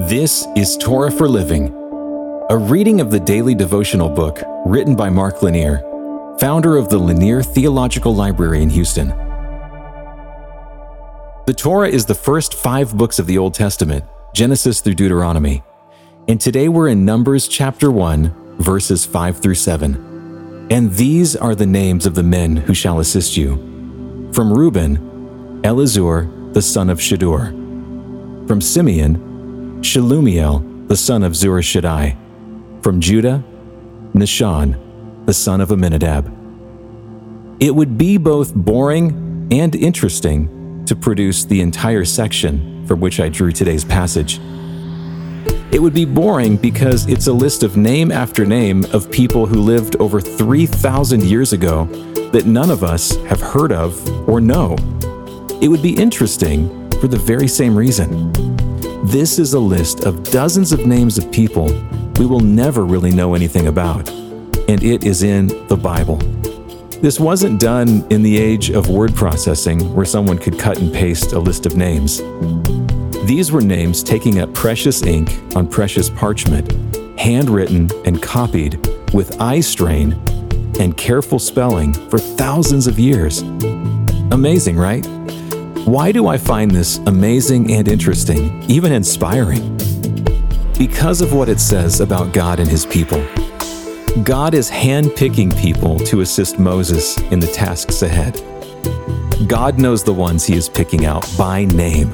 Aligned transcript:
This 0.00 0.46
is 0.54 0.76
Torah 0.76 1.10
for 1.10 1.26
Living, 1.26 1.68
a 2.50 2.56
reading 2.58 3.00
of 3.00 3.10
the 3.10 3.18
daily 3.18 3.54
devotional 3.54 4.10
book 4.10 4.42
written 4.66 4.94
by 4.94 5.08
Mark 5.08 5.42
Lanier, 5.42 5.78
founder 6.38 6.76
of 6.76 6.90
the 6.90 6.98
Lanier 6.98 7.42
Theological 7.42 8.14
Library 8.14 8.62
in 8.62 8.68
Houston. 8.68 9.08
The 11.46 11.54
Torah 11.56 11.88
is 11.88 12.04
the 12.04 12.14
first 12.14 12.52
five 12.52 12.94
books 12.94 13.18
of 13.18 13.26
the 13.26 13.38
Old 13.38 13.54
Testament, 13.54 14.04
Genesis 14.34 14.82
through 14.82 14.96
Deuteronomy. 14.96 15.62
And 16.28 16.38
today 16.38 16.68
we're 16.68 16.88
in 16.88 17.06
Numbers 17.06 17.48
chapter 17.48 17.90
1, 17.90 18.58
verses 18.58 19.06
5 19.06 19.38
through 19.40 19.54
7. 19.54 20.68
And 20.70 20.92
these 20.92 21.34
are 21.34 21.54
the 21.54 21.64
names 21.64 22.04
of 22.04 22.14
the 22.14 22.22
men 22.22 22.56
who 22.56 22.74
shall 22.74 23.00
assist 23.00 23.38
you. 23.38 24.30
From 24.34 24.52
Reuben, 24.52 25.62
Elizur, 25.62 26.52
the 26.52 26.60
son 26.60 26.90
of 26.90 26.98
Shedeur. 26.98 27.46
From 28.46 28.60
Simeon, 28.60 29.35
Shelumiel, 29.86 30.88
the 30.88 30.96
son 30.96 31.22
of 31.22 31.34
Zurishaddai. 31.34 32.16
From 32.82 33.00
Judah, 33.00 33.44
Nahshon, 34.14 35.26
the 35.26 35.32
son 35.32 35.60
of 35.60 35.70
Amminadab. 35.70 36.26
It 37.60 37.72
would 37.72 37.96
be 37.96 38.16
both 38.16 38.52
boring 38.52 39.48
and 39.52 39.76
interesting 39.76 40.84
to 40.86 40.96
produce 40.96 41.44
the 41.44 41.60
entire 41.60 42.04
section 42.04 42.84
from 42.86 42.98
which 42.98 43.20
I 43.20 43.28
drew 43.28 43.52
today's 43.52 43.84
passage. 43.84 44.40
It 45.72 45.80
would 45.80 45.94
be 45.94 46.04
boring 46.04 46.56
because 46.56 47.06
it's 47.08 47.28
a 47.28 47.32
list 47.32 47.62
of 47.62 47.76
name 47.76 48.10
after 48.10 48.44
name 48.44 48.84
of 48.92 49.10
people 49.12 49.46
who 49.46 49.60
lived 49.60 49.94
over 49.96 50.20
3,000 50.20 51.22
years 51.22 51.52
ago 51.52 51.84
that 52.32 52.44
none 52.44 52.72
of 52.72 52.82
us 52.82 53.14
have 53.26 53.40
heard 53.40 53.70
of 53.70 54.28
or 54.28 54.40
know. 54.40 54.76
It 55.62 55.68
would 55.68 55.82
be 55.82 55.94
interesting 55.94 56.90
for 57.00 57.06
the 57.06 57.18
very 57.18 57.46
same 57.46 57.76
reason. 57.76 58.65
This 59.06 59.38
is 59.38 59.54
a 59.54 59.60
list 59.60 60.00
of 60.00 60.32
dozens 60.32 60.72
of 60.72 60.84
names 60.84 61.16
of 61.16 61.30
people 61.30 61.66
we 62.18 62.26
will 62.26 62.40
never 62.40 62.84
really 62.84 63.12
know 63.12 63.36
anything 63.36 63.68
about, 63.68 64.08
and 64.68 64.82
it 64.82 65.04
is 65.04 65.22
in 65.22 65.46
the 65.68 65.76
Bible. 65.76 66.16
This 67.02 67.20
wasn't 67.20 67.60
done 67.60 68.04
in 68.10 68.24
the 68.24 68.36
age 68.36 68.70
of 68.70 68.88
word 68.88 69.14
processing 69.14 69.94
where 69.94 70.04
someone 70.04 70.38
could 70.38 70.58
cut 70.58 70.78
and 70.78 70.92
paste 70.92 71.34
a 71.34 71.38
list 71.38 71.66
of 71.66 71.76
names. 71.76 72.18
These 73.28 73.52
were 73.52 73.60
names 73.60 74.02
taking 74.02 74.40
up 74.40 74.52
precious 74.54 75.04
ink 75.04 75.30
on 75.54 75.68
precious 75.68 76.10
parchment, 76.10 76.72
handwritten 77.16 77.88
and 78.06 78.20
copied 78.20 78.84
with 79.14 79.40
eye 79.40 79.60
strain 79.60 80.20
and 80.80 80.96
careful 80.96 81.38
spelling 81.38 81.92
for 82.10 82.18
thousands 82.18 82.88
of 82.88 82.98
years. 82.98 83.42
Amazing, 84.32 84.76
right? 84.76 85.06
Why 85.86 86.10
do 86.10 86.26
I 86.26 86.36
find 86.36 86.68
this 86.68 86.98
amazing 87.06 87.72
and 87.72 87.86
interesting, 87.86 88.60
even 88.68 88.90
inspiring? 88.90 89.76
Because 90.76 91.20
of 91.20 91.32
what 91.32 91.48
it 91.48 91.60
says 91.60 92.00
about 92.00 92.34
God 92.34 92.58
and 92.58 92.68
his 92.68 92.84
people. 92.84 93.24
God 94.24 94.54
is 94.54 94.68
handpicking 94.68 95.56
people 95.56 96.00
to 96.00 96.22
assist 96.22 96.58
Moses 96.58 97.16
in 97.30 97.38
the 97.38 97.46
tasks 97.46 98.02
ahead. 98.02 98.34
God 99.48 99.78
knows 99.78 100.02
the 100.02 100.12
ones 100.12 100.44
he 100.44 100.56
is 100.56 100.68
picking 100.68 101.06
out 101.06 101.24
by 101.38 101.66
name. 101.66 102.12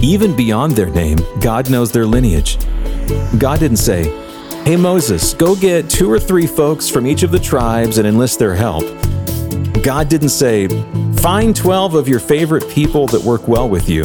Even 0.00 0.34
beyond 0.34 0.72
their 0.72 0.88
name, 0.88 1.18
God 1.42 1.68
knows 1.68 1.92
their 1.92 2.06
lineage. 2.06 2.56
God 3.38 3.60
didn't 3.60 3.76
say, 3.76 4.04
Hey 4.64 4.76
Moses, 4.76 5.34
go 5.34 5.54
get 5.54 5.90
two 5.90 6.10
or 6.10 6.18
three 6.18 6.46
folks 6.46 6.88
from 6.88 7.06
each 7.06 7.22
of 7.22 7.30
the 7.30 7.38
tribes 7.38 7.98
and 7.98 8.08
enlist 8.08 8.38
their 8.38 8.54
help. 8.54 8.84
God 9.82 10.08
didn't 10.08 10.30
say, 10.30 10.66
Find 11.28 11.54
12 11.54 11.94
of 11.94 12.08
your 12.08 12.20
favorite 12.20 12.66
people 12.70 13.06
that 13.08 13.20
work 13.20 13.48
well 13.48 13.68
with 13.68 13.86
you. 13.86 14.04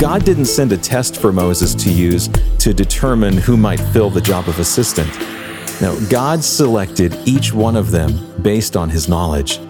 God 0.00 0.24
didn't 0.24 0.46
send 0.46 0.72
a 0.72 0.76
test 0.76 1.20
for 1.20 1.30
Moses 1.30 1.72
to 1.76 1.88
use 1.88 2.28
to 2.58 2.74
determine 2.74 3.36
who 3.36 3.56
might 3.56 3.78
fill 3.78 4.10
the 4.10 4.20
job 4.20 4.48
of 4.48 4.58
assistant. 4.58 5.08
No, 5.80 5.96
God 6.10 6.42
selected 6.42 7.16
each 7.28 7.54
one 7.54 7.76
of 7.76 7.92
them 7.92 8.42
based 8.42 8.76
on 8.76 8.90
his 8.90 9.08
knowledge. 9.08 9.60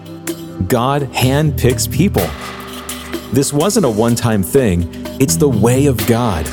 God 0.67 1.03
handpicks 1.11 1.87
people. 1.93 2.25
This 3.31 3.53
wasn't 3.53 3.85
a 3.85 3.89
one 3.91 4.15
time 4.15 4.41
thing, 4.41 4.89
it's 5.21 5.35
the 5.35 5.47
way 5.47 5.85
of 5.85 6.03
God. 6.07 6.47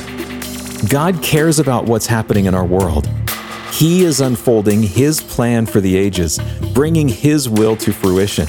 God 0.87 1.19
cares 1.23 1.57
about 1.57 1.85
what's 1.85 2.05
happening 2.05 2.45
in 2.45 2.53
our 2.53 2.63
world. 2.63 3.09
He 3.71 4.03
is 4.03 4.21
unfolding 4.21 4.83
His 4.83 5.19
plan 5.19 5.65
for 5.65 5.81
the 5.81 5.97
ages, 5.97 6.39
bringing 6.75 7.07
His 7.07 7.49
will 7.49 7.75
to 7.77 7.91
fruition. 7.91 8.47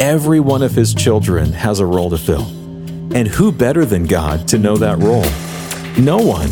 Every 0.00 0.38
one 0.38 0.62
of 0.62 0.70
his 0.70 0.94
children 0.94 1.52
has 1.52 1.80
a 1.80 1.86
role 1.86 2.08
to 2.10 2.18
fill. 2.18 2.46
And 3.16 3.26
who 3.26 3.50
better 3.50 3.84
than 3.84 4.06
God 4.06 4.46
to 4.46 4.56
know 4.56 4.76
that 4.76 4.98
role? 4.98 5.26
No 6.00 6.18
one. 6.18 6.50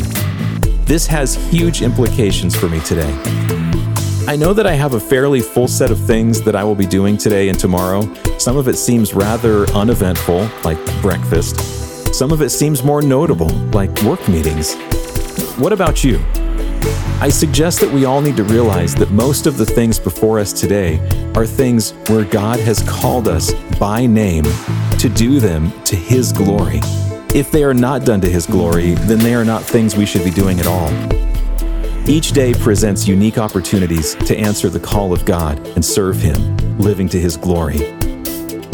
This 0.83 1.07
has 1.07 1.35
huge 1.49 1.81
implications 1.81 2.57
for 2.57 2.67
me 2.67 2.81
today. 2.81 3.09
I 4.27 4.35
know 4.35 4.53
that 4.53 4.67
I 4.67 4.73
have 4.73 4.95
a 4.95 4.99
fairly 4.99 5.39
full 5.39 5.69
set 5.69 5.91
of 5.91 5.99
things 5.99 6.41
that 6.41 6.57
I 6.57 6.63
will 6.65 6.75
be 6.75 6.85
doing 6.85 7.15
today 7.15 7.47
and 7.47 7.57
tomorrow. 7.57 8.01
Some 8.37 8.57
of 8.57 8.67
it 8.67 8.75
seems 8.75 9.13
rather 9.13 9.65
uneventful, 9.69 10.49
like 10.65 11.01
breakfast. 11.01 12.13
Some 12.13 12.33
of 12.33 12.41
it 12.41 12.49
seems 12.49 12.83
more 12.83 13.01
notable, 13.01 13.49
like 13.71 14.01
work 14.03 14.27
meetings. 14.27 14.75
What 15.57 15.71
about 15.71 16.03
you? 16.03 16.19
I 17.19 17.29
suggest 17.29 17.79
that 17.81 17.91
we 17.91 18.05
all 18.05 18.21
need 18.21 18.37
to 18.37 18.43
realize 18.43 18.93
that 18.95 19.11
most 19.11 19.47
of 19.47 19.57
the 19.57 19.65
things 19.65 19.99
before 19.99 20.39
us 20.39 20.53
today 20.53 20.99
are 21.35 21.45
things 21.45 21.91
where 22.09 22.23
God 22.23 22.59
has 22.59 22.83
called 22.87 23.27
us 23.27 23.53
by 23.79 24.05
name 24.05 24.43
to 24.99 25.09
do 25.09 25.39
them 25.39 25.71
to 25.83 25.95
His 25.95 26.31
glory. 26.31 26.79
If 27.33 27.51
they 27.51 27.63
are 27.63 27.73
not 27.73 28.05
done 28.05 28.21
to 28.21 28.29
His 28.29 28.45
glory, 28.45 28.91
then 28.91 29.19
they 29.19 29.33
are 29.33 29.43
not 29.43 29.63
things 29.63 29.95
we 29.95 30.05
should 30.05 30.23
be 30.23 30.31
doing 30.31 30.59
at 30.59 30.67
all. 30.67 30.89
Each 32.09 32.31
day 32.31 32.53
presents 32.53 33.07
unique 33.07 33.37
opportunities 33.37 34.15
to 34.15 34.37
answer 34.37 34.69
the 34.69 34.79
call 34.79 35.11
of 35.11 35.25
God 35.25 35.59
and 35.69 35.83
serve 35.83 36.17
Him, 36.17 36.55
living 36.77 37.09
to 37.09 37.19
His 37.19 37.35
glory. 37.35 37.79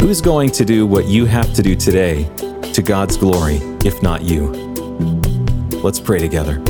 Who's 0.00 0.20
going 0.20 0.50
to 0.50 0.64
do 0.64 0.86
what 0.86 1.06
you 1.06 1.24
have 1.24 1.52
to 1.54 1.62
do 1.62 1.74
today 1.74 2.24
to 2.72 2.82
God's 2.82 3.16
glory, 3.16 3.56
if 3.84 4.02
not 4.02 4.22
you? 4.22 4.48
Let's 5.82 5.98
pray 5.98 6.18
together. 6.18 6.62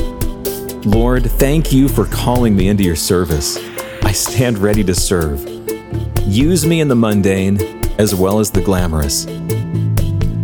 Lord, 0.85 1.31
thank 1.31 1.73
you 1.73 1.87
for 1.87 2.05
calling 2.05 2.55
me 2.55 2.67
into 2.67 2.83
your 2.83 2.95
service. 2.95 3.57
I 4.03 4.11
stand 4.11 4.59
ready 4.59 4.83
to 4.83 4.93
serve. 4.93 5.43
Use 6.21 6.63
me 6.63 6.79
in 6.79 6.87
the 6.87 6.95
mundane 6.95 7.59
as 7.97 8.13
well 8.13 8.39
as 8.39 8.51
the 8.51 8.61
glamorous. 8.61 9.25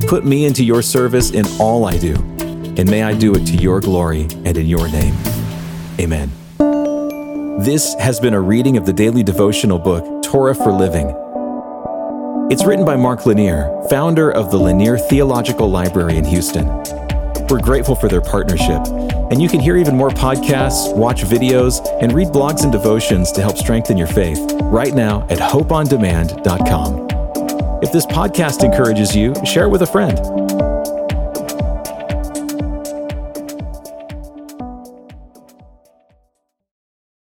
Put 0.08 0.26
me 0.26 0.46
into 0.46 0.66
your 0.66 0.82
service 0.82 1.30
in 1.30 1.46
all 1.60 1.86
I 1.86 2.00
do, 2.00 2.16
and 2.16 2.90
may 2.90 3.04
I 3.04 3.14
do 3.14 3.36
it 3.36 3.46
to 3.46 3.56
your 3.56 3.82
glory 3.82 4.24
and 4.44 4.58
in 4.58 4.66
your 4.66 4.88
name. 4.90 5.16
Amen. 6.00 6.32
This 7.60 7.94
has 8.00 8.20
been 8.20 8.34
a 8.34 8.42
reading 8.42 8.78
of 8.78 8.88
the 8.88 8.94
daily 8.94 9.22
devotional 9.22 9.78
book, 9.78 10.24
Torah 10.24 10.56
for 10.56 10.72
Living. 10.72 11.16
It's 12.52 12.66
written 12.66 12.84
by 12.84 12.96
Mark 12.96 13.28
Lanier, 13.28 13.70
founder 13.92 14.32
of 14.32 14.50
the 14.50 14.58
Lanier 14.58 14.98
Theological 14.98 15.70
Library 15.70 16.18
in 16.18 16.26
Houston. 16.26 16.66
We're 17.52 17.62
grateful 17.62 17.96
for 17.96 18.08
their 18.08 18.22
partnership 18.22 18.88
and 19.32 19.42
you 19.42 19.50
can 19.50 19.60
hear 19.60 19.76
even 19.78 19.96
more 19.96 20.10
podcasts, 20.10 20.96
watch 20.96 21.24
videos, 21.24 21.86
and 22.02 22.14
read 22.14 22.30
blogs 22.30 22.64
and 22.64 22.72
devotions 22.72 23.32
to 23.34 23.42
help 23.42 23.58
strengthen 23.58 23.98
your 23.98 24.08
faith 24.08 24.40
right 24.64 24.94
now 24.94 25.24
at 25.30 25.38
hopeondemand.com. 25.38 27.08
If 27.84 27.92
this 27.92 28.06
podcast 28.06 28.64
encourages 28.64 29.16
you, 29.16 29.34
share 29.46 29.66
it 29.66 29.70
with 29.70 29.82
a 29.82 29.88
friend. 29.88 30.41